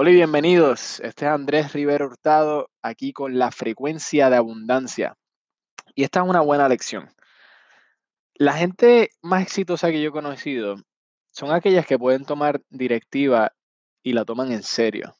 Hola 0.00 0.10
y 0.10 0.14
bienvenidos. 0.14 1.00
Este 1.00 1.24
es 1.24 1.32
Andrés 1.32 1.72
Rivero 1.72 2.06
Hurtado 2.06 2.70
aquí 2.82 3.12
con 3.12 3.36
la 3.36 3.50
frecuencia 3.50 4.30
de 4.30 4.36
abundancia. 4.36 5.16
Y 5.96 6.04
esta 6.04 6.20
es 6.20 6.28
una 6.28 6.40
buena 6.40 6.68
lección. 6.68 7.10
La 8.36 8.52
gente 8.52 9.10
más 9.22 9.42
exitosa 9.42 9.90
que 9.90 10.00
yo 10.00 10.10
he 10.10 10.12
conocido 10.12 10.76
son 11.32 11.50
aquellas 11.50 11.84
que 11.84 11.98
pueden 11.98 12.24
tomar 12.24 12.60
directiva 12.70 13.50
y 14.04 14.12
la 14.12 14.24
toman 14.24 14.52
en 14.52 14.62
serio. 14.62 15.16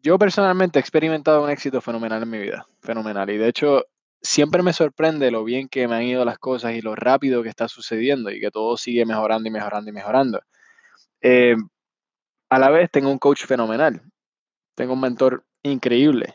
Yo 0.00 0.16
personalmente 0.16 0.78
he 0.78 0.80
experimentado 0.80 1.42
un 1.42 1.50
éxito 1.50 1.80
fenomenal 1.80 2.22
en 2.22 2.30
mi 2.30 2.38
vida, 2.38 2.68
fenomenal. 2.82 3.28
Y 3.30 3.36
de 3.36 3.48
hecho, 3.48 3.84
siempre 4.20 4.62
me 4.62 4.72
sorprende 4.72 5.32
lo 5.32 5.42
bien 5.42 5.68
que 5.68 5.88
me 5.88 5.96
han 5.96 6.04
ido 6.04 6.24
las 6.24 6.38
cosas 6.38 6.74
y 6.74 6.80
lo 6.80 6.94
rápido 6.94 7.42
que 7.42 7.48
está 7.48 7.66
sucediendo 7.66 8.30
y 8.30 8.38
que 8.38 8.52
todo 8.52 8.76
sigue 8.76 9.04
mejorando 9.04 9.48
y 9.48 9.50
mejorando 9.50 9.90
y 9.90 9.92
mejorando. 9.92 10.40
Eh, 11.20 11.56
a 12.52 12.58
la 12.58 12.68
vez 12.68 12.90
tengo 12.90 13.10
un 13.10 13.18
coach 13.18 13.46
fenomenal, 13.46 14.02
tengo 14.74 14.92
un 14.92 15.00
mentor 15.00 15.46
increíble. 15.62 16.34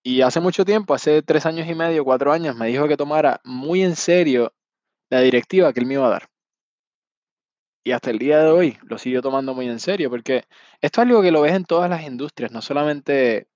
Y 0.00 0.20
hace 0.20 0.38
mucho 0.38 0.64
tiempo, 0.64 0.94
hace 0.94 1.22
tres 1.22 1.44
años 1.44 1.66
y 1.68 1.74
medio, 1.74 2.04
cuatro 2.04 2.32
años, 2.32 2.54
me 2.54 2.68
dijo 2.68 2.86
que 2.86 2.96
tomara 2.96 3.40
muy 3.42 3.82
en 3.82 3.96
serio 3.96 4.54
la 5.10 5.20
directiva 5.22 5.72
que 5.72 5.80
él 5.80 5.86
me 5.86 5.94
iba 5.94 6.06
a 6.06 6.10
dar. 6.10 6.28
Y 7.82 7.90
hasta 7.90 8.12
el 8.12 8.20
día 8.20 8.38
de 8.38 8.50
hoy 8.52 8.78
lo 8.84 8.96
sigo 8.96 9.22
tomando 9.22 9.54
muy 9.54 9.68
en 9.68 9.80
serio, 9.80 10.08
porque 10.08 10.44
esto 10.80 11.00
es 11.00 11.08
algo 11.08 11.20
que 11.20 11.32
lo 11.32 11.40
ves 11.40 11.54
en 11.54 11.64
todas 11.64 11.90
las 11.90 12.04
industrias, 12.04 12.52
no 12.52 12.62
solamente 12.62 13.48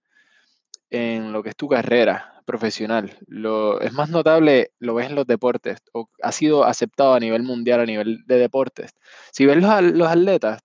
en 0.90 1.32
lo 1.32 1.44
que 1.44 1.50
es 1.50 1.56
tu 1.56 1.68
carrera 1.68 2.42
profesional. 2.44 3.16
Lo, 3.28 3.80
es 3.80 3.92
más 3.92 4.10
notable, 4.10 4.72
lo 4.80 4.94
ves 4.94 5.06
en 5.06 5.14
los 5.14 5.28
deportes, 5.28 5.78
o 5.92 6.10
ha 6.24 6.32
sido 6.32 6.64
aceptado 6.64 7.14
a 7.14 7.20
nivel 7.20 7.44
mundial, 7.44 7.78
a 7.78 7.86
nivel 7.86 8.24
de 8.26 8.38
deportes. 8.38 8.90
Si 9.30 9.46
ves 9.46 9.58
los, 9.58 9.82
los 9.92 10.08
atletas, 10.08 10.60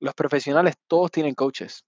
los 0.00 0.14
profesionales 0.14 0.76
todos 0.86 1.10
tienen 1.10 1.34
coaches. 1.34 1.84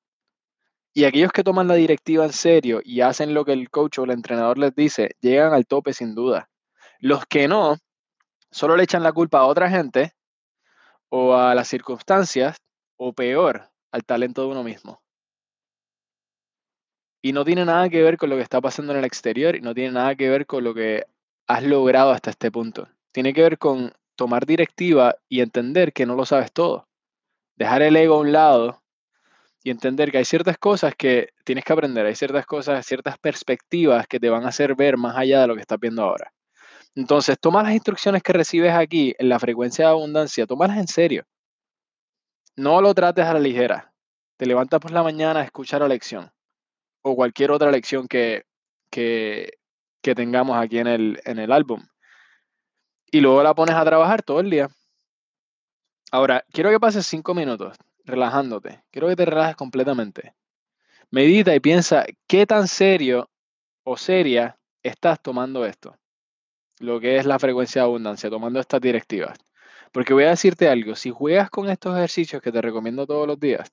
Y 0.93 1.05
aquellos 1.05 1.31
que 1.31 1.45
toman 1.45 1.69
la 1.69 1.75
directiva 1.75 2.25
en 2.25 2.33
serio 2.33 2.81
y 2.85 3.01
hacen 3.01 3.33
lo 3.33 3.45
que 3.45 3.53
el 3.53 3.71
coach 3.71 3.99
o 3.99 4.05
el 4.05 4.11
entrenador 4.11 4.59
les 4.59 4.75
dice, 4.75 5.17
llegan 5.21 5.53
al 5.53 5.67
tope 5.67 5.93
sin 5.93 6.15
duda. 6.15 6.51
Los 6.99 7.27
que 7.27 7.47
no, 7.47 7.77
solo 8.51 8.77
le 8.77 8.83
echan 8.83 9.05
la 9.05 9.13
culpa 9.13 9.39
a 9.39 9.47
otra 9.47 9.71
gente 9.71 10.13
o 11.09 11.35
a 11.35 11.55
las 11.55 11.69
circunstancias 11.69 12.57
o 12.97 13.13
peor, 13.13 13.71
al 13.93 14.05
talento 14.05 14.43
de 14.43 14.49
uno 14.49 14.65
mismo. 14.65 15.01
Y 17.23 17.33
no 17.33 17.45
tiene 17.45 17.65
nada 17.65 17.89
que 17.89 18.03
ver 18.03 18.17
con 18.17 18.31
lo 18.31 18.37
que 18.37 18.43
está 18.43 18.61
pasando 18.61 18.93
en 18.93 18.99
el 18.99 19.05
exterior 19.05 19.55
y 19.55 19.61
no 19.61 19.75
tiene 19.75 19.93
nada 19.93 20.17
que 20.17 20.29
ver 20.29 20.47
con 20.47 20.65
lo 20.65 20.75
que 20.75 21.05
has 21.47 21.63
logrado 21.63 22.11
hasta 22.11 22.31
este 22.31 22.51
punto. 22.51 22.89
Tiene 23.13 23.33
que 23.33 23.43
ver 23.43 23.59
con 23.59 23.93
tomar 24.17 24.45
directiva 24.45 25.17
y 25.29 25.41
entender 25.41 25.93
que 25.93 26.07
no 26.07 26.15
lo 26.17 26.25
sabes 26.25 26.53
todo 26.53 26.90
dejar 27.61 27.83
el 27.83 27.95
ego 27.95 28.15
a 28.15 28.21
un 28.21 28.33
lado 28.33 28.83
y 29.63 29.71
entender 29.71 30.11
que 30.11 30.17
hay 30.17 30.25
ciertas 30.25 30.57
cosas 30.57 30.95
que 30.97 31.29
tienes 31.45 31.63
que 31.63 31.75
aprender, 31.75 32.07
hay 32.07 32.15
ciertas 32.15 32.47
cosas, 32.47 32.87
ciertas 32.87 33.19
perspectivas 33.19 34.07
que 34.07 34.19
te 34.19 34.31
van 34.31 34.47
a 34.47 34.49
hacer 34.49 34.75
ver 34.75 34.97
más 34.97 35.15
allá 35.15 35.43
de 35.43 35.47
lo 35.47 35.55
que 35.55 35.61
estás 35.61 35.79
viendo 35.79 36.03
ahora. 36.03 36.33
Entonces, 36.95 37.39
toma 37.39 37.63
las 37.63 37.75
instrucciones 37.75 38.23
que 38.23 38.33
recibes 38.33 38.73
aquí 38.73 39.15
en 39.19 39.29
la 39.29 39.39
frecuencia 39.39 39.85
de 39.85 39.91
abundancia, 39.91 40.47
tómalas 40.47 40.79
en 40.79 40.89
serio. 40.89 41.27
No 42.57 42.81
lo 42.81 42.95
trates 42.95 43.27
a 43.27 43.35
la 43.35 43.41
ligera. 43.41 43.93
Te 44.39 44.47
levantas 44.47 44.81
por 44.81 44.91
la 44.91 45.03
mañana 45.03 45.41
a 45.41 45.45
escuchar 45.45 45.83
la 45.83 45.89
lección 45.89 46.33
o 47.03 47.15
cualquier 47.15 47.51
otra 47.51 47.71
lección 47.71 48.09
que, 48.09 48.45
que, 48.91 49.59
que 50.01 50.15
tengamos 50.15 50.57
aquí 50.57 50.79
en 50.79 50.87
el, 50.87 51.21
en 51.27 51.39
el 51.39 51.53
álbum. 51.53 51.83
Y 53.13 53.21
luego 53.21 53.43
la 53.43 53.55
pones 53.55 53.75
a 53.75 53.85
trabajar 53.85 54.23
todo 54.23 54.41
el 54.41 54.49
día. 54.49 54.71
Ahora, 56.13 56.45
quiero 56.53 56.71
que 56.71 56.81
pases 56.81 57.07
cinco 57.07 57.35
minutos 57.35 57.77
relajándote. 58.05 58.83
Quiero 58.91 59.09
que 59.09 59.17
te 59.17 59.25
relajes 59.25 59.55
completamente. 59.55 60.35
Medita 61.11 61.55
y 61.55 61.61
piensa 61.61 62.05
qué 62.27 62.47
tan 62.47 62.67
serio 62.67 63.31
o 63.85 63.97
seria 63.97 64.59
estás 64.83 65.23
tomando 65.23 65.65
esto. 65.65 65.97
Lo 66.81 66.99
que 66.99 67.17
es 67.17 67.27
la 67.27 67.39
frecuencia 67.39 67.83
de 67.83 67.87
abundancia, 67.87 68.31
tomando 68.31 68.59
estas 68.59 68.81
directivas. 68.81 69.39
Porque 69.93 70.15
voy 70.15 70.25
a 70.25 70.31
decirte 70.31 70.69
algo, 70.69 70.97
si 70.97 71.11
juegas 71.11 71.51
con 71.51 71.69
estos 71.69 71.97
ejercicios 71.97 72.43
que 72.43 72.53
te 72.53 72.61
recomiendo 72.61 73.07
todos 73.07 73.27
los 73.27 73.39
días, 73.39 73.71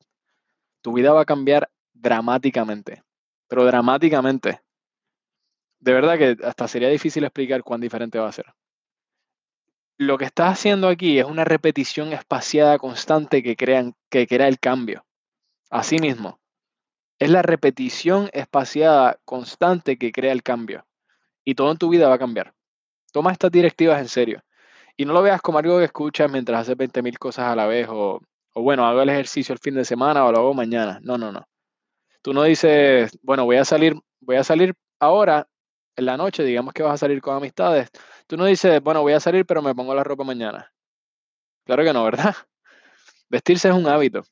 tu 0.81 0.93
vida 0.93 1.13
va 1.13 1.21
a 1.21 1.25
cambiar 1.25 1.69
dramáticamente. 1.93 3.03
Pero 3.47 3.65
dramáticamente. 3.65 4.61
De 5.79 5.93
verdad 5.93 6.17
que 6.17 6.37
hasta 6.43 6.67
sería 6.67 6.89
difícil 6.89 7.23
explicar 7.23 7.63
cuán 7.63 7.81
diferente 7.81 8.19
va 8.19 8.27
a 8.27 8.31
ser 8.31 8.45
lo 9.97 10.17
que 10.17 10.25
estás 10.25 10.53
haciendo 10.53 10.87
aquí 10.87 11.17
es 11.19 11.25
una 11.25 11.43
repetición 11.43 12.13
espaciada 12.13 12.77
constante 12.77 13.41
que, 13.41 13.55
crean, 13.55 13.95
que 14.09 14.27
crea 14.27 14.47
el 14.47 14.59
cambio. 14.59 15.05
Asimismo, 15.69 16.39
es 17.19 17.29
la 17.31 17.41
repetición 17.41 18.29
espaciada 18.33 19.19
constante 19.25 19.97
que 19.97 20.11
crea 20.11 20.31
el 20.31 20.43
cambio. 20.43 20.85
Y 21.43 21.55
todo 21.55 21.71
en 21.71 21.77
tu 21.77 21.89
vida 21.89 22.07
va 22.07 22.15
a 22.15 22.19
cambiar. 22.19 22.53
Toma 23.11 23.31
estas 23.31 23.51
directivas 23.51 23.99
en 23.99 24.07
serio. 24.07 24.43
Y 24.95 25.05
no 25.05 25.13
lo 25.13 25.23
veas 25.23 25.41
como 25.41 25.57
algo 25.57 25.79
que 25.79 25.85
escuchas 25.85 26.31
mientras 26.31 26.61
haces 26.61 26.77
20.000 26.77 27.17
cosas 27.17 27.45
a 27.45 27.55
la 27.55 27.65
vez 27.65 27.87
o, 27.89 28.21
o, 28.53 28.61
bueno, 28.61 28.85
hago 28.85 29.01
el 29.01 29.09
ejercicio 29.09 29.53
el 29.53 29.59
fin 29.59 29.75
de 29.75 29.85
semana 29.85 30.25
o 30.25 30.31
lo 30.31 30.39
hago 30.39 30.53
mañana. 30.53 30.99
No, 31.01 31.17
no, 31.17 31.31
no. 31.31 31.47
Tú 32.21 32.33
no 32.33 32.43
dices, 32.43 33.17
bueno, 33.23 33.45
voy 33.45 33.57
a 33.57 33.65
salir, 33.65 33.95
voy 34.19 34.35
a 34.35 34.43
salir 34.43 34.75
ahora 34.99 35.47
en 35.97 36.05
la 36.05 36.15
noche, 36.15 36.43
digamos 36.43 36.73
que 36.73 36.83
vas 36.83 36.93
a 36.93 36.97
salir 36.97 37.21
con 37.21 37.35
amistades, 37.35 37.89
tú 38.27 38.37
no 38.37 38.45
dices, 38.45 38.81
bueno, 38.81 39.01
voy 39.01 39.13
a 39.13 39.19
salir, 39.19 39.45
pero 39.45 39.61
me 39.61 39.75
pongo 39.75 39.93
la 39.95 40.03
ropa 40.03 40.23
mañana. 40.23 40.71
Claro 41.65 41.83
que 41.83 41.91
no, 41.91 42.03
¿verdad? 42.03 42.33
Vestirse 43.29 43.67
es 43.67 43.75
un 43.75 43.87
hábito. 43.87 44.23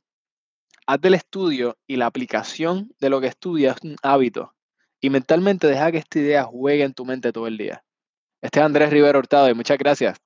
Haz 0.88 1.02
del 1.02 1.16
estudio 1.16 1.78
y 1.88 1.98
la 1.98 2.06
aplicación 2.06 2.94
de 3.00 3.10
lo 3.10 3.20
que 3.20 3.28
estudias 3.28 3.78
un 3.84 3.96
hábito. 4.04 4.54
Y 5.02 5.10
mentalmente 5.10 5.68
deja 5.68 5.92
que 5.92 5.98
esta 5.98 6.20
idea 6.20 6.44
juegue 6.44 6.84
en 6.84 6.94
tu 6.94 7.04
mente 7.04 7.34
todo 7.34 7.48
el 7.48 7.58
día. 7.58 7.84
Este 8.42 8.60
es 8.60 8.66
Andrés 8.66 8.92
Rivero 8.92 9.18
Hurtado 9.18 9.50
y 9.50 9.56
muchas 9.56 9.78
gracias. 9.80 10.18